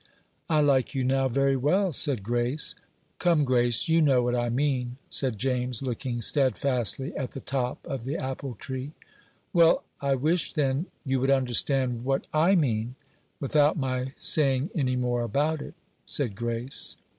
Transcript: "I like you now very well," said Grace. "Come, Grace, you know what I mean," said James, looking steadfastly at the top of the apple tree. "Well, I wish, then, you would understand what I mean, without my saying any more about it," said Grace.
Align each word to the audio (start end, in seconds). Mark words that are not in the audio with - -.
"I 0.49 0.61
like 0.61 0.95
you 0.95 1.03
now 1.03 1.27
very 1.27 1.55
well," 1.55 1.91
said 1.91 2.23
Grace. 2.23 2.73
"Come, 3.19 3.45
Grace, 3.45 3.87
you 3.87 4.01
know 4.01 4.23
what 4.23 4.33
I 4.35 4.49
mean," 4.49 4.97
said 5.11 5.37
James, 5.37 5.83
looking 5.83 6.23
steadfastly 6.23 7.15
at 7.15 7.33
the 7.33 7.39
top 7.39 7.85
of 7.85 8.03
the 8.03 8.17
apple 8.17 8.55
tree. 8.55 8.93
"Well, 9.53 9.83
I 10.01 10.15
wish, 10.15 10.53
then, 10.53 10.87
you 11.05 11.19
would 11.19 11.29
understand 11.29 12.03
what 12.03 12.25
I 12.33 12.55
mean, 12.55 12.95
without 13.39 13.77
my 13.77 14.13
saying 14.17 14.71
any 14.73 14.95
more 14.95 15.21
about 15.21 15.61
it," 15.61 15.75
said 16.07 16.35
Grace. 16.35 16.97